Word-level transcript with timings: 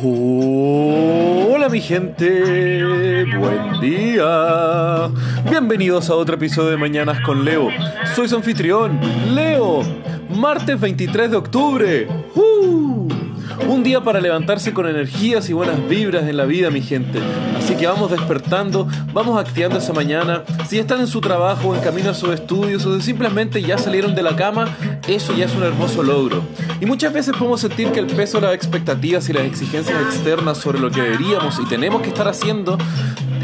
Hola 0.00 1.68
mi 1.70 1.80
gente, 1.80 3.24
buen 3.36 3.80
día. 3.80 5.10
Bienvenidos 5.50 6.08
a 6.08 6.14
otro 6.14 6.36
episodio 6.36 6.70
de 6.70 6.76
Mañanas 6.76 7.20
con 7.20 7.44
Leo. 7.44 7.68
Soy 8.14 8.28
su 8.28 8.36
anfitrión, 8.36 9.00
Leo. 9.34 9.82
Martes 10.30 10.80
23 10.80 11.30
de 11.30 11.36
octubre. 11.36 12.08
¡Uh! 12.34 13.07
Un 13.66 13.82
día 13.82 14.00
para 14.00 14.20
levantarse 14.20 14.72
con 14.72 14.88
energías 14.88 15.48
y 15.50 15.52
buenas 15.52 15.86
vibras 15.88 16.28
en 16.28 16.36
la 16.36 16.44
vida, 16.44 16.70
mi 16.70 16.80
gente. 16.80 17.18
Así 17.56 17.74
que 17.74 17.86
vamos 17.86 18.10
despertando, 18.10 18.88
vamos 19.12 19.38
activando 19.38 19.78
esa 19.78 19.92
mañana. 19.92 20.44
Si 20.68 20.78
están 20.78 21.00
en 21.00 21.06
su 21.06 21.20
trabajo, 21.20 21.74
en 21.74 21.80
camino 21.80 22.10
a 22.10 22.14
sus 22.14 22.30
estudios 22.30 22.86
o 22.86 22.98
simplemente 23.00 23.60
ya 23.60 23.76
salieron 23.76 24.14
de 24.14 24.22
la 24.22 24.36
cama, 24.36 24.68
eso 25.06 25.34
ya 25.36 25.46
es 25.46 25.54
un 25.54 25.64
hermoso 25.64 26.02
logro. 26.02 26.42
Y 26.80 26.86
muchas 26.86 27.12
veces 27.12 27.34
podemos 27.36 27.60
sentir 27.60 27.90
que 27.90 28.00
el 28.00 28.06
peso 28.06 28.40
de 28.40 28.46
las 28.46 28.54
expectativas 28.54 29.28
y 29.28 29.32
las 29.32 29.44
exigencias 29.44 30.00
externas 30.00 30.58
sobre 30.58 30.78
lo 30.78 30.90
que 30.90 31.02
deberíamos 31.02 31.58
y 31.58 31.66
tenemos 31.66 32.02
que 32.02 32.08
estar 32.08 32.28
haciendo 32.28 32.78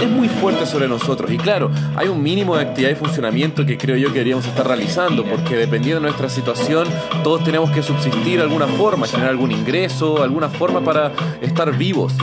es 0.01 0.09
muy 0.09 0.29
fuerte 0.29 0.67
sobre 0.67 0.89
nosotros. 0.89 1.31
Y 1.31 1.39
claro, 1.39 1.71
hay 1.97 2.09
un 2.09 2.23
mínimo 2.23 2.57
de 2.57 2.63
actividad 2.63 2.91
y 2.91 2.95
funcionamiento 2.95 3.67
que 3.67 3.79
creo 3.79 3.97
yo 3.97 4.09
que 4.09 4.15
deberíamos 4.15 4.47
estar 4.47 4.67
realizando, 4.67 5.25
porque 5.25 5.57
dependiendo 5.57 6.01
de 6.01 6.07
nuestra 6.09 6.29
situación, 6.29 6.89
todos 7.23 7.45
tenemos 7.45 7.71
que 7.71 7.83
subsistir 7.83 8.39
de 8.39 8.43
alguna 8.43 8.67
forma, 8.67 9.07
generar 9.07 9.31
algún 9.31 9.53
ingreso, 9.53 10.23
alguna 10.23 10.49
forma 10.49 10.81
para 10.81 11.13
estar 11.41 11.77
vivos. 11.77 12.15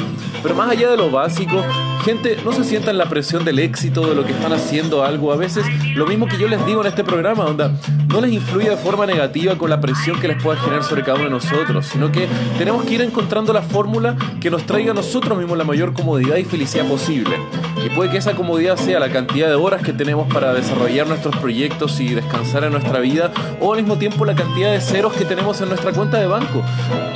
Pero 0.42 0.56
más 0.56 0.70
allá 0.70 0.90
de 0.90 0.98
lo 0.98 1.12
básico, 1.12 1.64
gente, 2.04 2.38
no 2.44 2.52
se 2.52 2.64
sientan 2.64 2.98
la 2.98 3.06
presión 3.06 3.46
del 3.46 3.60
éxito, 3.60 4.08
de 4.08 4.16
lo 4.16 4.26
que 4.26 4.32
están 4.32 4.54
haciendo 4.54 5.04
algo. 5.04 5.32
A 5.32 5.36
veces, 5.36 5.66
lo 5.96 6.08
mismo 6.08 6.28
que 6.28 6.38
yo 6.38 6.48
les 6.48 6.66
digo 6.66 6.82
en 6.82 6.88
este 6.88 7.04
programa, 7.04 7.46
onda, 7.46 7.72
no 8.12 8.22
les 8.22 8.34
influye 8.34 8.70
de 8.70 8.78
forma 8.78 9.06
negativa 9.06 9.58
con 9.58 9.70
la 9.70 9.80
presión 9.80 10.20
que 10.20 10.28
les 10.28 10.42
pueda 10.42 10.60
generar 10.60 10.84
sobre 10.84 11.04
cada 11.04 11.16
uno 11.16 11.26
de 11.26 11.30
nosotros, 11.32 11.88
sino 11.88 12.12
que 12.12 12.28
tenemos 12.58 12.84
que 12.84 12.96
ir 12.96 13.02
encontrando 13.02 13.54
la 13.54 13.62
fórmula 13.62 14.16
que 14.40 14.50
nos 14.50 14.64
traiga 14.64 14.92
a 14.92 14.94
nosotros 14.94 15.38
mismos 15.38 15.58
la 15.58 15.64
mayor 15.64 15.94
comodidad 15.94 16.36
y 16.36 16.44
felicidad 16.44 16.86
posible. 16.88 17.38
Y 17.86 17.90
puede 17.90 18.12
que 18.12 18.18
esa 18.18 18.34
comodidad 18.34 18.76
sea 18.76 19.00
la 19.00 19.10
cantidad 19.10 19.48
de 19.48 19.56
horas 19.56 19.82
que 19.82 19.94
tenemos 19.94 20.32
para 20.32 20.54
desarrollar 20.54 21.08
nuestros 21.08 21.36
proyectos 21.38 22.00
y 22.00 22.10
descansar 22.14 22.64
en 22.64 22.74
nuestra 22.74 23.00
vida, 23.00 23.32
o 23.60 23.74
al 23.74 23.80
mismo 23.80 23.98
tiempo 23.98 24.26
la 24.26 24.36
cantidad 24.36 24.72
de 24.72 24.82
ceros 24.82 25.14
que 25.14 25.26
tenemos 25.26 25.62
en 25.62 25.70
nuestra 25.70 25.92
cuenta 25.92 26.20
de 26.20 26.28
banco. 26.28 26.62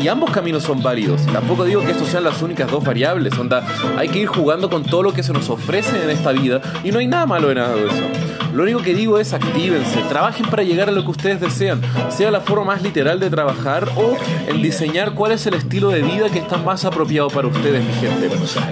Y 0.02 0.08
ambos 0.08 0.32
caminos 0.32 0.64
son 0.64 0.82
válidos. 0.82 1.26
Tampoco 1.26 1.66
digo 1.66 1.82
que 1.82 1.92
estos 1.92 2.08
sean 2.08 2.24
las 2.24 2.42
únicas 2.42 2.72
dos 2.72 2.84
variables. 2.84 3.38
Onda, 3.38 3.64
hay 3.98 4.08
que 4.09 4.20
ir 4.20 4.28
jugando 4.28 4.70
con 4.70 4.84
todo 4.84 5.04
lo 5.04 5.14
que 5.14 5.24
se 5.24 5.34
nos 5.34 5.50
ofrece 5.50 6.04
en 6.04 6.09
esta 6.09 6.32
vida 6.32 6.62
y 6.84 6.92
no 6.92 7.00
hay 7.00 7.08
nada 7.08 7.26
malo 7.26 7.52
en 7.52 7.58
nada 7.58 7.76
de 7.76 7.86
eso. 7.86 8.45
Lo 8.56 8.64
único 8.64 8.81
que 8.81 8.94
digo 8.94 9.20
es 9.20 9.34
actívense, 9.34 10.00
trabajen 10.08 10.45
para 10.45 10.64
llegar 10.64 10.88
a 10.88 10.92
lo 10.94 11.03
que 11.03 11.11
ustedes 11.11 11.42
desean, 11.42 11.81
sea 12.09 12.31
la 12.31 12.39
forma 12.39 12.64
más 12.64 12.81
literal 12.81 13.20
de 13.20 13.30
trabajar 13.30 13.89
o 13.97 14.16
en 14.47 14.62
diseñar 14.62 15.14
cuál 15.14 15.34
es 15.34 15.45
el 15.45 15.56
estilo 15.56 15.89
de 15.89 16.02
vida 16.02 16.30
que 16.30 16.39
está 16.39 16.56
más 16.58 16.86
apropiado 16.86 17.28
para 17.30 17.50
ustedes, 17.50 17.84
mi 17.84 17.94
gente. 17.95 18.30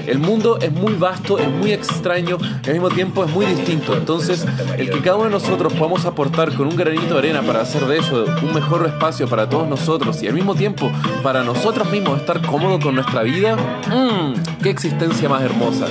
El 0.07 0.19
mundo 0.19 0.57
es 0.61 0.71
muy 0.71 0.93
vasto, 0.93 1.37
es 1.37 1.49
muy 1.49 1.73
extraño, 1.73 2.37
al 2.65 2.71
mismo 2.71 2.89
tiempo 2.91 3.25
es 3.25 3.31
muy 3.31 3.45
distinto. 3.45 3.93
Entonces, 3.97 4.45
el 4.77 4.89
que 4.89 5.01
cada 5.01 5.17
uno 5.17 5.25
de 5.25 5.31
nosotros 5.31 5.73
podamos 5.73 6.05
aportar 6.05 6.53
con 6.55 6.67
un 6.67 6.77
granito 6.77 7.15
de 7.15 7.19
arena 7.19 7.41
para 7.41 7.59
hacer 7.59 7.85
de 7.85 7.97
eso 7.97 8.23
un 8.41 8.53
mejor 8.53 8.85
espacio 8.85 9.27
para 9.27 9.49
todos 9.49 9.67
nosotros 9.67 10.23
y 10.23 10.27
al 10.29 10.33
mismo 10.33 10.55
tiempo 10.55 10.89
para 11.21 11.43
nosotros 11.43 11.91
mismos 11.91 12.21
estar 12.21 12.41
cómodos 12.41 12.81
con 12.81 12.95
nuestra 12.95 13.21
vida, 13.23 13.57
mmm, 13.89 14.61
qué 14.63 14.69
existencia 14.69 15.27
más 15.27 15.41
hermosa. 15.41 15.87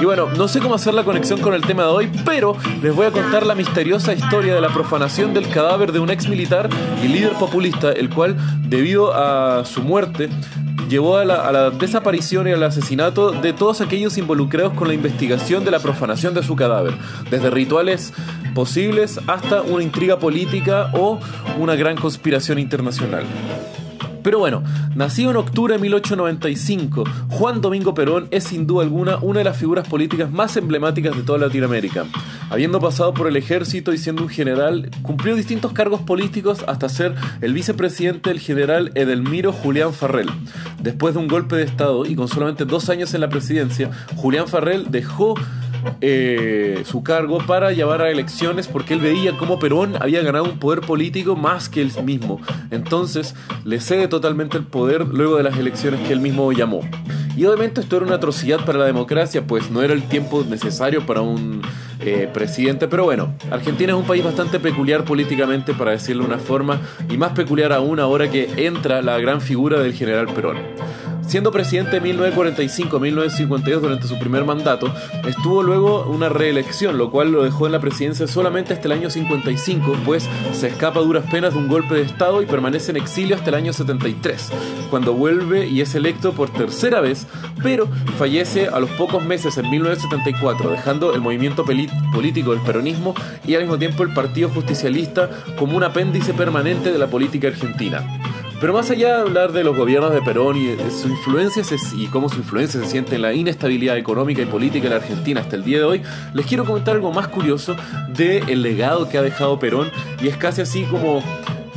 Y 0.00 0.04
bueno, 0.04 0.28
no 0.36 0.48
sé 0.48 0.60
cómo 0.60 0.74
hacer 0.74 0.94
la 0.94 1.04
conexión 1.04 1.40
con 1.40 1.54
el 1.54 1.62
tema 1.62 1.84
de 1.84 1.88
hoy, 1.88 2.10
pero 2.24 2.56
les 2.82 2.94
voy 2.94 3.06
a 3.06 3.10
contar 3.10 3.46
la 3.46 3.54
misteriosa 3.54 4.12
historia 4.12 4.54
de 4.54 4.60
la 4.60 4.68
profanación 4.68 5.34
del 5.34 5.48
cadáver 5.48 5.92
de 5.92 5.98
un 5.98 6.10
ex 6.10 6.28
militar 6.28 6.68
y 7.02 7.08
líder 7.08 7.32
populista, 7.32 7.92
el 7.92 8.10
cual, 8.10 8.36
debido 8.62 9.12
a 9.14 9.64
su 9.64 9.82
muerte, 9.82 10.28
llevó 10.90 11.16
a 11.16 11.24
la, 11.24 11.70
desaparición 11.70 12.48
y 12.48 12.52
al 12.52 12.62
asesinato 12.62 13.30
de 13.30 13.52
todos 13.52 13.80
aquellos 13.80 14.18
involucrados 14.18 14.74
con 14.74 14.88
la 14.88 14.94
investigación 14.94 15.64
de 15.64 15.70
la 15.70 15.78
profanación 15.78 16.34
de 16.34 16.42
su 16.42 16.56
cadáver, 16.56 16.94
desde 17.30 17.48
rituales 17.48 18.12
posibles 18.54 19.20
hasta 19.26 19.62
una 19.62 19.82
intriga 19.82 20.18
política 20.18 20.90
o 20.92 21.20
una 21.58 21.76
gran 21.76 21.96
conspiración 21.96 22.58
internacional. 22.58 23.24
Pero 24.22 24.38
bueno, 24.38 24.62
nacido 24.94 25.30
en 25.30 25.36
octubre 25.36 25.74
de 25.74 25.80
1895, 25.80 27.04
Juan 27.30 27.60
Domingo 27.60 27.94
Perón 27.94 28.28
es 28.30 28.44
sin 28.44 28.66
duda 28.66 28.84
alguna 28.84 29.18
una 29.18 29.38
de 29.38 29.44
las 29.44 29.56
figuras 29.56 29.88
políticas 29.88 30.30
más 30.30 30.56
emblemáticas 30.56 31.16
de 31.16 31.22
toda 31.22 31.38
Latinoamérica. 31.38 32.06
Habiendo 32.50 32.80
pasado 32.80 33.14
por 33.14 33.28
el 33.28 33.36
ejército 33.36 33.92
y 33.92 33.98
siendo 33.98 34.22
un 34.22 34.28
general, 34.28 34.90
cumplió 35.02 35.36
distintos 35.36 35.72
cargos 35.72 36.00
políticos 36.00 36.64
hasta 36.66 36.88
ser 36.88 37.14
el 37.40 37.52
vicepresidente 37.52 38.30
del 38.30 38.40
general 38.40 38.90
Edelmiro 38.94 39.52
Julián 39.52 39.92
Farrell. 39.92 40.30
Después 40.82 41.14
de 41.14 41.20
un 41.20 41.28
golpe 41.28 41.56
de 41.56 41.62
Estado 41.62 42.04
y 42.06 42.14
con 42.14 42.28
solamente 42.28 42.64
dos 42.64 42.90
años 42.90 43.14
en 43.14 43.20
la 43.20 43.28
presidencia, 43.28 43.90
Julián 44.16 44.48
Farrell 44.48 44.90
dejó 44.90 45.34
eh, 46.00 46.82
su 46.84 47.02
cargo 47.02 47.38
para 47.46 47.72
llevar 47.72 48.02
a 48.02 48.10
elecciones 48.10 48.68
porque 48.68 48.94
él 48.94 49.00
veía 49.00 49.36
cómo 49.36 49.58
Perón 49.58 49.94
había 50.00 50.22
ganado 50.22 50.44
un 50.44 50.58
poder 50.58 50.80
político 50.80 51.36
más 51.36 51.68
que 51.68 51.82
él 51.82 51.92
mismo. 52.04 52.40
Entonces 52.70 53.34
le 53.64 53.80
cede 53.80 54.08
totalmente 54.08 54.56
el 54.56 54.64
poder 54.64 55.06
luego 55.06 55.36
de 55.36 55.42
las 55.42 55.56
elecciones 55.58 56.00
que 56.06 56.12
él 56.12 56.20
mismo 56.20 56.50
llamó. 56.52 56.80
Y 57.36 57.44
obviamente 57.46 57.80
esto 57.80 57.96
era 57.96 58.06
una 58.06 58.16
atrocidad 58.16 58.64
para 58.64 58.78
la 58.78 58.86
democracia, 58.86 59.46
pues 59.46 59.70
no 59.70 59.82
era 59.82 59.94
el 59.94 60.02
tiempo 60.02 60.44
necesario 60.48 61.06
para 61.06 61.22
un 61.22 61.62
eh, 62.00 62.28
presidente. 62.32 62.88
Pero 62.88 63.04
bueno, 63.04 63.34
Argentina 63.50 63.92
es 63.92 63.98
un 63.98 64.04
país 64.04 64.24
bastante 64.24 64.58
peculiar 64.58 65.04
políticamente, 65.04 65.72
para 65.72 65.92
decirlo 65.92 66.24
de 66.24 66.34
una 66.34 66.38
forma, 66.38 66.80
y 67.08 67.16
más 67.16 67.32
peculiar 67.32 67.72
aún 67.72 68.00
ahora 68.00 68.30
que 68.30 68.66
entra 68.66 69.00
la 69.00 69.18
gran 69.18 69.40
figura 69.40 69.80
del 69.80 69.94
general 69.94 70.26
Perón. 70.26 70.58
Siendo 71.30 71.52
presidente 71.52 72.00
de 72.00 72.12
1945-1952 72.12 73.80
durante 73.80 74.08
su 74.08 74.18
primer 74.18 74.44
mandato, 74.44 74.92
estuvo 75.28 75.62
luego 75.62 76.06
una 76.10 76.28
reelección, 76.28 76.98
lo 76.98 77.12
cual 77.12 77.30
lo 77.30 77.44
dejó 77.44 77.66
en 77.66 77.72
la 77.72 77.78
presidencia 77.78 78.26
solamente 78.26 78.74
hasta 78.74 78.86
el 78.86 78.92
año 78.94 79.10
55, 79.10 79.96
pues 80.04 80.28
se 80.52 80.66
escapa 80.66 80.98
a 80.98 81.04
duras 81.04 81.24
penas 81.30 81.52
de 81.52 81.60
un 81.60 81.68
golpe 81.68 81.94
de 81.94 82.02
Estado 82.02 82.42
y 82.42 82.46
permanece 82.46 82.90
en 82.90 82.96
exilio 82.96 83.36
hasta 83.36 83.50
el 83.50 83.54
año 83.54 83.72
73, 83.72 84.50
cuando 84.90 85.14
vuelve 85.14 85.68
y 85.68 85.80
es 85.80 85.94
electo 85.94 86.32
por 86.32 86.50
tercera 86.50 87.00
vez, 87.00 87.28
pero 87.62 87.86
fallece 88.18 88.66
a 88.66 88.80
los 88.80 88.90
pocos 88.90 89.24
meses 89.24 89.56
en 89.56 89.70
1974, 89.70 90.70
dejando 90.70 91.14
el 91.14 91.20
movimiento 91.20 91.64
político 91.64 92.50
del 92.50 92.62
peronismo 92.62 93.14
y 93.46 93.54
al 93.54 93.60
mismo 93.60 93.78
tiempo 93.78 94.02
el 94.02 94.12
Partido 94.12 94.48
Justicialista 94.48 95.30
como 95.56 95.76
un 95.76 95.84
apéndice 95.84 96.34
permanente 96.34 96.90
de 96.90 96.98
la 96.98 97.06
política 97.06 97.46
argentina. 97.46 98.29
Pero 98.60 98.74
más 98.74 98.90
allá 98.90 99.16
de 99.16 99.22
hablar 99.22 99.52
de 99.52 99.64
los 99.64 99.74
gobiernos 99.74 100.12
de 100.12 100.20
Perón 100.20 100.56
y 100.58 100.66
de 100.66 100.90
su 100.90 101.08
influencia 101.08 101.62
y 101.96 102.08
cómo 102.08 102.28
su 102.28 102.36
influencia 102.36 102.78
se 102.78 102.86
siente 102.86 103.14
en 103.14 103.22
la 103.22 103.32
inestabilidad 103.32 103.96
económica 103.96 104.42
y 104.42 104.44
política 104.44 104.86
en 104.86 104.90
la 104.90 104.98
Argentina 104.98 105.40
hasta 105.40 105.56
el 105.56 105.64
día 105.64 105.78
de 105.78 105.84
hoy, 105.84 106.02
les 106.34 106.44
quiero 106.44 106.66
comentar 106.66 106.94
algo 106.94 107.10
más 107.10 107.28
curioso 107.28 107.74
del 108.08 108.60
legado 108.60 109.08
que 109.08 109.16
ha 109.16 109.22
dejado 109.22 109.58
Perón 109.58 109.90
y 110.22 110.28
es 110.28 110.36
casi 110.36 110.60
así 110.60 110.84
como 110.84 111.22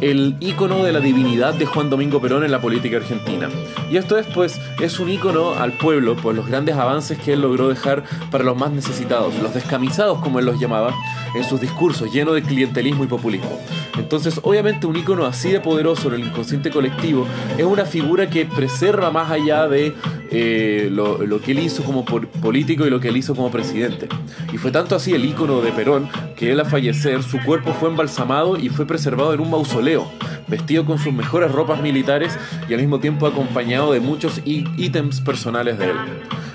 el 0.02 0.36
ícono 0.42 0.84
de 0.84 0.92
la 0.92 1.00
divinidad 1.00 1.54
de 1.54 1.66
Juan 1.66 1.90
Domingo 1.90 2.20
Perón 2.20 2.44
en 2.44 2.52
la 2.52 2.60
política 2.60 2.98
argentina. 2.98 3.48
Y 3.90 3.96
esto 3.96 4.18
es 4.18 4.26
pues 4.28 4.60
es 4.82 5.00
un 5.00 5.10
ícono 5.10 5.54
al 5.54 5.72
pueblo 5.72 6.18
por 6.18 6.36
los 6.36 6.48
grandes 6.48 6.76
avances 6.76 7.18
que 7.18 7.32
él 7.32 7.42
logró 7.42 7.70
dejar 7.70 8.04
para 8.30 8.44
los 8.44 8.58
más 8.58 8.72
necesitados, 8.72 9.34
los 9.42 9.54
descamisados 9.54 10.20
como 10.20 10.40
él 10.40 10.46
los 10.46 10.60
llamaba, 10.60 10.94
en 11.34 11.46
sus 11.46 11.62
discursos 11.62 12.12
llenos 12.12 12.34
de 12.34 12.42
clientelismo 12.42 13.06
y 13.06 13.08
populismo. 13.08 13.58
Entonces, 13.98 14.40
obviamente 14.44 14.88
un 14.88 14.96
ícono 14.96 15.26
así 15.26 15.52
de 15.52 15.60
poderoso 15.60 16.08
en 16.08 16.16
el 16.16 16.28
inconsciente 16.28 16.72
colectivo 16.72 17.28
es 17.58 17.66
una 17.66 17.86
figura 17.86 18.30
que 18.30 18.46
preserva 18.46 19.12
más 19.12 19.32
allá 19.32 19.68
de 19.68 19.94
eh, 20.32 20.90
lo, 20.92 21.40
que 21.42 21.52
él 21.52 21.60
hizo 21.60 21.84
como 21.84 22.04
político 22.06 22.88
y 22.88 22.90
lo 22.90 23.00
que 23.00 23.10
él 23.10 23.18
hizo 23.18 23.36
como 23.36 23.52
presidente. 23.52 24.08
Y 24.52 24.58
fue 24.58 24.72
tanto 24.72 24.96
así 24.96 25.14
el 25.14 25.26
ícono 25.26 25.62
de 25.62 25.72
Perón 25.72 26.10
que 26.36 26.52
él 26.52 26.60
al 26.60 26.66
fallecer 26.66 27.22
su 27.22 27.40
cuerpo 27.44 27.74
fue 27.74 27.90
embalsamado 27.90 28.58
y 28.58 28.70
fue 28.70 28.88
preservado 28.88 29.34
en 29.34 29.42
un 29.42 29.52
mausoleo, 29.52 30.12
vestido 30.48 30.86
con 30.86 30.98
sus 30.98 31.14
mejores 31.14 31.52
ropas 31.52 31.82
militares 31.82 32.38
y 32.68 32.74
al 32.74 32.80
mismo 32.80 33.00
tiempo 33.00 33.28
acompañado 33.28 33.94
de 33.94 34.00
muchos 34.00 34.42
ítems 34.46 35.22
personales 35.22 35.78
de 35.78 35.86
él. 35.92 35.98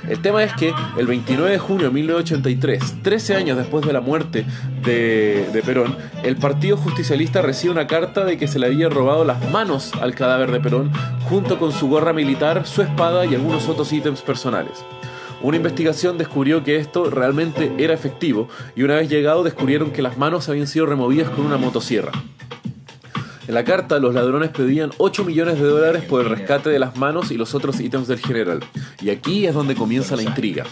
El 0.08 0.22
tema 0.22 0.42
es 0.42 0.54
que 0.54 0.72
el 0.96 1.06
29 1.06 1.50
de 1.50 1.58
junio 1.58 1.88
de 1.88 1.92
1983, 1.92 3.02
13 3.02 3.36
años 3.36 3.58
después 3.58 3.86
de 3.86 3.92
la 3.92 4.00
muerte 4.00 4.46
de, 4.82 5.46
de, 5.52 5.62
Perón, 5.62 5.96
el 6.22 6.36
Partido 6.36 6.78
Justicialista 6.78 7.42
recibe 7.42 7.72
una 7.72 7.86
carta 7.86 8.24
de 8.24 8.38
que 8.38 8.48
se 8.48 8.58
le 8.58 8.66
había 8.66 8.88
robado 8.88 9.24
las 9.24 9.50
manos 9.50 9.92
al 10.00 10.14
cadáver 10.14 10.50
de 10.50 10.60
Perón, 10.60 10.90
junto 11.28 11.58
con 11.58 11.72
su 11.72 11.88
gorra 11.88 12.14
militar, 12.14 12.66
su 12.66 12.80
espada 12.80 13.26
y 13.26 13.34
algunos 13.34 13.68
otros 13.68 13.92
ítems 13.92 14.22
personales. 14.22 14.82
Una 15.42 15.58
investigación 15.58 16.16
descubrió 16.16 16.64
que 16.64 16.76
esto 16.76 17.10
realmente 17.10 17.72
era 17.78 17.94
efectivo 17.94 18.48
y 18.74 18.82
una 18.82 18.96
vez 18.96 19.08
llegado 19.08 19.44
descubrieron 19.44 19.92
que 19.92 20.02
las 20.02 20.16
manos 20.16 20.48
habían 20.48 20.66
sido 20.66 20.86
removidas 20.86 21.30
con 21.30 21.44
una 21.44 21.58
motosierra. 21.58 22.12
En 23.48 23.54
la 23.54 23.64
carta, 23.64 23.98
los 23.98 24.12
ladrones 24.12 24.50
pedían 24.50 24.90
8 24.98 25.24
millones 25.24 25.58
de 25.58 25.66
dólares 25.66 26.04
por 26.04 26.20
el 26.20 26.28
rescate 26.28 26.68
de 26.68 26.78
las 26.78 26.98
manos 26.98 27.30
y 27.30 27.38
los 27.38 27.54
otros 27.54 27.80
ítems 27.80 28.06
del 28.06 28.18
general. 28.18 28.60
Y 29.00 29.08
aquí 29.08 29.46
es 29.46 29.54
donde 29.54 29.74
comienza 29.74 30.16
la 30.16 30.22
intriga. 30.22 30.64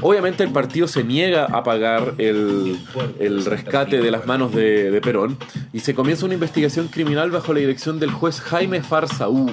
Obviamente 0.00 0.44
el 0.44 0.52
partido 0.52 0.86
se 0.86 1.02
niega 1.02 1.46
a 1.46 1.64
pagar 1.64 2.14
el, 2.18 2.78
el 3.18 3.44
rescate 3.44 4.00
de 4.00 4.10
las 4.12 4.26
manos 4.26 4.54
de, 4.54 4.92
de 4.92 5.00
Perón 5.00 5.36
y 5.72 5.80
se 5.80 5.96
comienza 5.96 6.24
una 6.24 6.34
investigación 6.34 6.86
criminal 6.86 7.32
bajo 7.32 7.52
la 7.52 7.58
dirección 7.58 7.98
del 7.98 8.12
juez 8.12 8.40
Jaime 8.40 8.80
Farsaú 8.80 9.50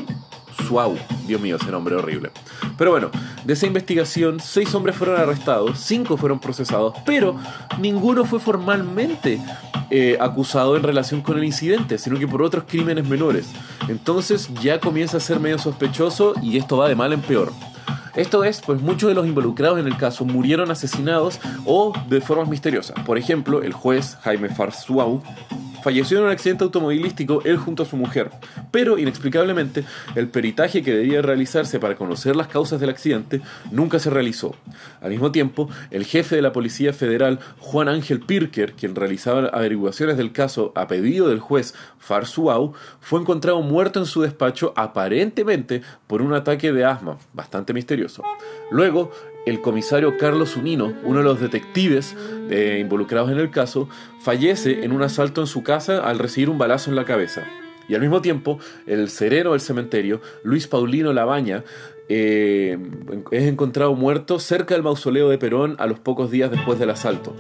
Suau. 0.68 0.98
Dios 1.26 1.42
mío, 1.42 1.56
ese 1.56 1.72
nombre 1.72 1.96
horrible. 1.96 2.30
Pero 2.78 2.92
bueno, 2.92 3.10
de 3.44 3.54
esa 3.54 3.66
investigación, 3.66 4.40
seis 4.40 4.76
hombres 4.76 4.96
fueron 4.96 5.20
arrestados, 5.20 5.80
cinco 5.80 6.16
fueron 6.16 6.40
procesados, 6.40 6.94
pero 7.08 7.36
ninguno 7.80 8.24
fue 8.24 8.40
formalmente 8.40 9.42
eh, 9.92 10.18
acusado 10.20 10.78
en 10.78 10.84
relación 10.84 11.22
con 11.22 11.38
el 11.38 11.44
incidente, 11.44 11.98
sino 11.98 12.18
que 12.18 12.28
por 12.28 12.42
otros 12.42 12.64
crímenes 12.68 13.06
menores. 13.08 13.52
Entonces 13.90 14.50
ya 14.62 14.80
comienza 14.80 15.18
a 15.18 15.20
ser 15.20 15.40
medio 15.40 15.60
sospechoso 15.60 16.34
y 16.42 16.58
esto 16.58 16.78
va 16.78 16.88
de 16.88 16.96
mal 16.96 17.12
en 17.12 17.22
peor. 17.22 17.52
Esto 18.16 18.44
es, 18.44 18.62
pues 18.62 18.82
muchos 18.82 19.10
de 19.10 19.16
los 19.16 19.26
involucrados 19.26 19.80
en 19.80 19.88
el 19.88 19.98
caso 19.98 20.26
murieron 20.26 20.72
asesinados 20.72 21.40
o 21.66 21.94
de 22.10 22.22
formas 22.22 22.48
misteriosas. 22.48 22.98
Por 23.06 23.18
ejemplo, 23.18 23.62
el 23.64 23.74
juez 23.74 24.18
Jaime 24.22 24.50
Farsuau 24.50 25.22
falleció 25.84 26.18
en 26.18 26.26
un 26.26 26.32
accidente 26.32 26.64
automovilístico 26.64 27.42
él 27.44 27.58
junto 27.58 27.84
a 27.84 27.86
su 27.86 27.98
mujer, 27.98 28.30
pero 28.72 28.98
inexplicablemente 28.98 29.84
el 30.16 30.28
peritaje 30.28 30.84
que 30.84 30.96
debía 30.96 31.22
realizarse 31.22 31.80
para 31.80 31.96
conocer 31.96 32.36
las 32.36 32.48
causas 32.48 32.80
del 32.80 32.90
accidente 32.90 33.42
nunca 33.72 34.00
se 34.00 34.10
realizó. 34.10 34.56
Al 35.02 35.12
mismo 35.12 35.32
tiempo, 35.32 35.70
el 35.90 36.06
jefe 36.06 36.36
de 36.36 36.42
la 36.42 36.54
Policía 36.54 36.94
Federal, 36.94 37.40
Juan 37.60 37.90
Ángel 37.90 38.20
Pirker, 38.20 38.74
quien 38.74 38.96
realizaba 38.96 39.48
averiguaciones 39.48 40.18
del 40.18 40.32
caso 40.32 40.72
a 40.76 40.88
pedido 40.88 41.30
del 41.30 41.40
juez 41.40 41.74
Farsuau, 42.00 42.74
fue 43.00 43.20
encontrado 43.20 43.62
muerto 43.62 44.00
en 44.00 44.06
su 44.06 44.22
despacho 44.22 44.74
aparentemente 44.76 45.82
por 46.08 46.22
un 46.22 46.34
ataque 46.34 46.72
de 46.72 46.86
asma, 46.86 47.18
bastante 47.34 47.74
misterioso. 47.74 48.24
Luego, 48.70 49.12
el 49.46 49.62
comisario 49.62 50.18
Carlos 50.18 50.56
Unino, 50.56 50.94
uno 51.04 51.20
de 51.20 51.24
los 51.24 51.40
detectives 51.40 52.16
eh, 52.50 52.80
involucrados 52.82 53.32
en 53.32 53.40
el 53.40 53.50
caso, 53.50 53.90
fallece 54.20 54.84
en 54.84 54.92
un 54.92 55.02
asalto 55.02 55.42
en 55.42 55.48
su 55.48 55.64
casa 55.64 56.00
al 56.00 56.20
recibir 56.20 56.50
un 56.50 56.58
balazo 56.58 56.90
en 56.90 56.96
la 56.96 57.06
cabeza. 57.06 57.46
Y 57.88 57.96
al 57.96 58.02
mismo 58.02 58.22
tiempo, 58.22 58.60
el 58.86 59.10
sereno 59.10 59.52
del 59.52 59.60
cementerio, 59.60 60.22
Luis 60.44 60.68
Paulino 60.68 61.12
Labaña, 61.12 61.64
eh, 62.08 62.78
es 63.32 63.44
encontrado 63.44 63.96
muerto 63.96 64.40
cerca 64.40 64.76
del 64.76 64.84
mausoleo 64.84 65.30
de 65.30 65.38
Perón 65.38 65.76
a 65.80 65.88
los 65.88 66.00
pocos 66.00 66.30
días 66.30 66.52
después 66.52 66.78
del 66.78 66.90
asalto. 66.90 67.36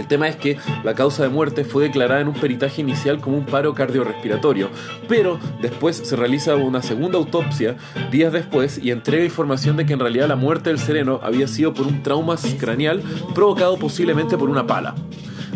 El 0.00 0.06
tema 0.06 0.28
es 0.28 0.36
que 0.36 0.56
la 0.82 0.94
causa 0.94 1.24
de 1.24 1.28
muerte 1.28 1.62
fue 1.62 1.82
declarada 1.82 2.22
en 2.22 2.28
un 2.28 2.34
peritaje 2.34 2.80
inicial 2.80 3.20
como 3.20 3.36
un 3.36 3.44
paro 3.44 3.74
cardiorrespiratorio, 3.74 4.70
pero 5.06 5.38
después 5.60 5.94
se 5.96 6.16
realiza 6.16 6.56
una 6.56 6.80
segunda 6.80 7.18
autopsia 7.18 7.76
días 8.10 8.32
después 8.32 8.78
y 8.82 8.92
entrega 8.92 9.26
información 9.26 9.76
de 9.76 9.84
que 9.84 9.92
en 9.92 10.00
realidad 10.00 10.26
la 10.26 10.36
muerte 10.36 10.70
del 10.70 10.78
sereno 10.78 11.20
había 11.22 11.46
sido 11.46 11.74
por 11.74 11.86
un 11.86 12.02
trauma 12.02 12.36
craneal 12.58 13.02
provocado 13.34 13.76
posiblemente 13.76 14.38
por 14.38 14.48
una 14.48 14.66
pala. 14.66 14.94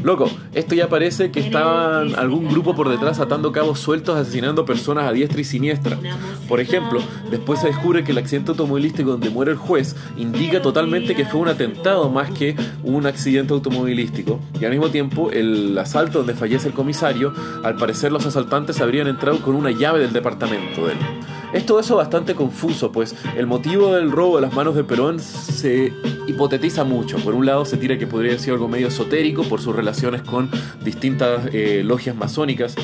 Loco, 0.04 0.30
esto 0.52 0.74
ya 0.74 0.90
parece 0.90 1.30
que 1.30 1.40
estaban 1.40 2.14
algún 2.16 2.46
grupo 2.46 2.76
por 2.76 2.90
detrás 2.90 3.20
atando 3.20 3.52
cabos 3.52 3.80
sueltos, 3.80 4.18
asesinando 4.18 4.66
personas 4.66 5.08
a 5.08 5.12
diestra 5.12 5.40
y 5.40 5.44
siniestra. 5.44 5.98
Por 6.46 6.60
ejemplo, 6.60 7.00
después 7.30 7.60
se 7.60 7.68
descubre 7.68 8.04
que 8.04 8.12
el 8.12 8.18
accidente 8.18 8.50
automovilístico 8.50 9.12
donde 9.12 9.30
muere 9.30 9.52
el 9.52 9.56
juez 9.56 9.96
indica 10.18 10.60
totalmente 10.60 11.14
que 11.14 11.24
fue 11.24 11.40
un 11.40 11.48
atentado 11.48 12.10
más 12.10 12.30
que 12.32 12.54
un 12.82 13.06
accidente 13.06 13.54
automovilístico. 13.54 14.40
Y 14.60 14.66
al 14.66 14.72
mismo 14.72 14.90
tiempo, 14.90 15.30
el 15.30 15.78
asalto 15.78 16.18
donde 16.18 16.34
fallece 16.34 16.68
el 16.68 16.74
comisario, 16.74 17.32
al 17.62 17.76
parecer 17.76 18.12
los 18.12 18.26
asaltantes 18.26 18.82
habrían 18.82 19.06
entrado 19.06 19.38
con 19.40 19.54
una 19.54 19.70
llave 19.70 20.00
del 20.00 20.12
departamento 20.12 20.86
de 20.86 20.92
él. 20.92 20.98
Es 21.54 21.64
todo 21.64 21.78
eso 21.78 21.94
bastante 21.94 22.34
confuso, 22.34 22.90
pues 22.90 23.14
el 23.36 23.46
motivo 23.46 23.94
del 23.94 24.10
robo 24.10 24.34
de 24.34 24.42
las 24.42 24.52
manos 24.54 24.74
de 24.74 24.82
Perón 24.82 25.20
se 25.20 25.92
hipotetiza 26.26 26.82
mucho. 26.82 27.16
Por 27.18 27.34
un 27.34 27.46
lado 27.46 27.64
se 27.64 27.76
tira 27.76 27.96
que 27.96 28.08
podría 28.08 28.36
ser 28.40 28.54
algo 28.54 28.66
medio 28.66 28.88
esotérico 28.88 29.44
por 29.44 29.60
sus 29.60 29.74
relaciones 29.74 30.22
con 30.22 30.50
distintas 30.84 31.48
eh, 31.52 31.82
logias 31.84 32.16
masónicas. 32.16 32.74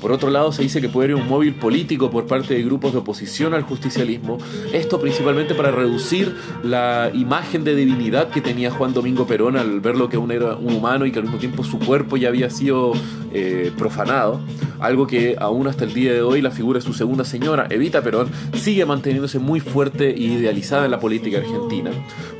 Por 0.00 0.10
otro 0.10 0.30
lado 0.30 0.52
se 0.52 0.62
dice 0.62 0.80
que 0.80 0.88
puede 0.88 1.12
haber 1.12 1.22
un 1.22 1.28
móvil 1.28 1.54
político 1.54 2.10
por 2.10 2.26
parte 2.26 2.54
de 2.54 2.62
grupos 2.62 2.92
de 2.92 3.00
oposición 3.00 3.52
al 3.52 3.62
justicialismo. 3.62 4.38
Esto 4.72 4.98
principalmente 5.02 5.54
para 5.54 5.70
reducir 5.70 6.34
la 6.62 7.10
imagen 7.12 7.62
de 7.62 7.74
divinidad 7.74 8.30
que 8.30 8.40
tenía 8.40 8.70
Juan 8.70 8.94
Domingo 8.94 9.26
Perón 9.26 9.58
al 9.58 9.80
verlo 9.80 10.08
que 10.08 10.16
aún 10.16 10.30
era 10.30 10.56
un 10.56 10.74
humano 10.74 11.04
y 11.04 11.12
que 11.12 11.18
al 11.18 11.24
mismo 11.24 11.38
tiempo 11.38 11.62
su 11.62 11.78
cuerpo 11.78 12.16
ya 12.16 12.28
había 12.28 12.48
sido 12.48 12.92
eh, 13.34 13.70
profanado. 13.76 14.40
Algo 14.80 15.06
que 15.06 15.36
aún 15.38 15.66
hasta 15.66 15.84
el 15.84 15.94
día 15.94 16.12
de 16.12 16.22
hoy 16.22 16.42
la 16.42 16.50
figura 16.50 16.78
de 16.78 16.84
su 16.84 16.92
segunda 16.92 17.24
señora, 17.24 17.66
Evita 17.70 18.02
Perón, 18.02 18.28
sigue 18.54 18.84
manteniéndose 18.84 19.38
muy 19.38 19.60
fuerte 19.60 20.10
e 20.10 20.20
idealizada 20.20 20.84
en 20.84 20.90
la 20.90 21.00
política 21.00 21.38
argentina. 21.38 21.90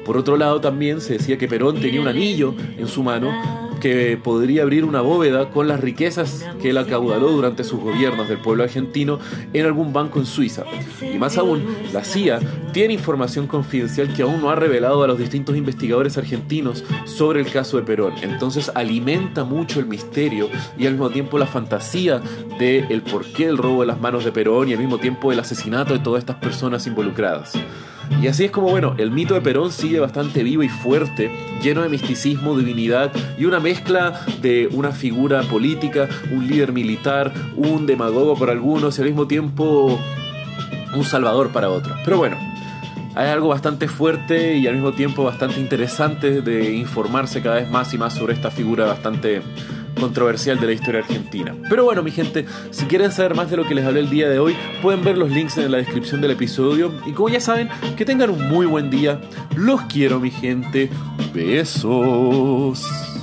Por 0.05 0.17
otro 0.17 0.37
lado, 0.37 0.61
también 0.61 1.01
se 1.01 1.15
decía 1.15 1.39
que 1.39 1.49
Perón 1.49 1.81
tenía 1.81 2.01
un 2.01 2.09
anillo 2.09 2.55
en 2.77 2.89
su 2.89 3.03
mano 3.03 3.31
que 3.85 4.17
podría 4.17 4.63
abrir 4.63 4.83
una 4.87 5.03
bóveda 5.03 5.51
con 5.51 5.69
las 5.69 5.79
riquezas 5.79 6.47
que 6.63 6.71
él 6.71 6.79
acaudaló 6.79 7.29
durante 7.29 7.65
sus 7.65 7.81
gobiernos 7.81 8.31
del 8.31 8.39
pueblo 8.39 8.65
argentino 8.65 9.19
en 9.53 9.67
algún 9.67 9.93
banco 9.93 10.19
en 10.19 10.25
Suiza. 10.25 10.65
Y 11.03 11.19
más 11.19 11.37
aún, 11.37 11.63
la 11.93 12.03
CIA 12.03 12.41
tiene 12.73 12.95
información 12.95 13.47
confidencial 13.47 14.15
que 14.15 14.23
aún 14.23 14.41
no 14.41 14.49
ha 14.49 14.55
revelado 14.55 15.03
a 15.03 15.07
los 15.07 15.19
distintos 15.19 15.55
investigadores 15.55 16.17
argentinos 16.17 16.83
sobre 17.05 17.41
el 17.41 17.51
caso 17.51 17.77
de 17.77 17.83
Perón. 17.83 18.15
Entonces 18.23 18.73
alimenta 18.75 19.45
mucho 19.45 19.81
el 19.81 19.87
misterio 19.87 20.49
y 20.79 20.87
al 20.87 20.93
mismo 20.93 21.11
tiempo 21.11 21.37
la 21.37 21.47
fantasía 21.47 22.23
de 22.59 22.87
el 22.89 23.03
porqué 23.03 23.49
del 23.49 23.59
robo 23.59 23.83
de 23.83 23.89
las 23.89 24.01
manos 24.01 24.25
de 24.25 24.33
Perón 24.33 24.71
y 24.71 24.73
al 24.73 24.79
mismo 24.79 24.97
tiempo 24.97 25.31
el 25.31 25.41
asesinato 25.41 25.93
de 25.93 25.99
todas 25.99 26.21
estas 26.21 26.37
personas 26.37 26.87
involucradas. 26.87 27.53
Y 28.21 28.29
así 28.29 28.45
es 28.45 28.51
como, 28.51 28.71
bueno, 28.71 28.95
el 28.99 29.11
mito 29.11 29.35
de 29.35 29.41
Perón 29.41 29.71
sigue 29.71 30.01
bastante 30.01 30.43
vivo 30.43 30.63
y 30.63 30.69
fuerte, 30.69 31.31
lleno 31.63 31.83
de 31.83 31.89
misticismo, 31.89 32.57
divinidad 32.57 33.13
y 33.39 33.45
una 33.45 33.61
mezcla 33.61 34.25
de 34.41 34.69
una 34.73 34.93
figura 34.93 35.43
política, 35.43 36.09
un 36.33 36.47
líder 36.47 36.73
militar, 36.73 37.33
un 37.57 37.87
demagogo 37.87 38.37
para 38.37 38.53
algunos 38.53 38.99
y 38.99 39.03
al 39.03 39.09
mismo 39.09 39.27
tiempo 39.27 40.01
un 40.95 41.05
salvador 41.05 41.51
para 41.51 41.71
otros. 41.71 41.99
Pero 42.05 42.17
bueno, 42.17 42.39
hay 43.15 43.29
algo 43.29 43.49
bastante 43.49 43.89
fuerte 43.89 44.57
y 44.57 44.67
al 44.67 44.75
mismo 44.75 44.93
tiempo 44.93 45.25
bastante 45.25 45.61
interesante 45.61 46.41
de 46.41 46.75
informarse 46.75 47.43
cada 47.43 47.57
vez 47.57 47.71
más 47.71 47.93
y 47.95 47.99
más 47.99 48.15
sobre 48.15 48.35
esta 48.35 48.51
figura 48.51 48.87
bastante 48.87 49.43
controversial 50.05 50.61
de 50.61 50.67
la 50.67 50.73
historia 50.73 51.01
argentina. 51.01 51.55
Pero 51.71 51.85
bueno, 51.85 52.03
mi 52.03 52.11
gente, 52.11 52.45
si 52.71 52.85
quieren 52.85 53.11
saber 53.11 53.35
más 53.35 53.51
de 53.51 53.57
lo 53.57 53.67
que 53.67 53.75
les 53.75 53.87
hablé 53.87 54.01
el 54.01 54.11
día 54.11 54.29
de 54.29 54.39
hoy, 54.39 54.55
pueden 54.83 55.03
ver 55.03 55.17
los 55.17 55.31
links 55.31 55.57
en 55.57 55.73
la 55.73 55.79
descripción 55.79 56.21
del 56.21 56.33
episodio. 56.33 56.93
Y 57.07 57.13
como 57.13 57.31
ya 57.31 57.41
saben, 57.41 57.71
que 57.97 58.05
tengan 58.05 58.29
un 58.29 58.47
muy 58.49 58.67
buen 58.67 58.91
día. 58.91 59.19
Los 59.57 59.81
quiero, 59.83 60.21
mi 60.21 60.31
gente. 60.31 60.91
Besos. 61.33 63.14